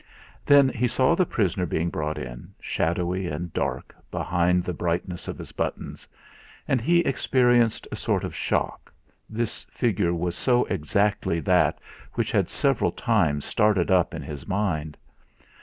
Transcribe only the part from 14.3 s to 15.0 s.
mind.